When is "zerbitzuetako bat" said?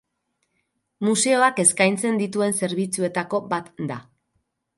2.63-3.71